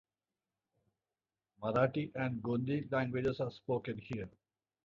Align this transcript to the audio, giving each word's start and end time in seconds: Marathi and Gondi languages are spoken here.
Marathi 1.61 2.11
and 2.15 2.41
Gondi 2.41 2.91
languages 2.91 3.39
are 3.39 3.51
spoken 3.51 3.99
here. 3.99 4.31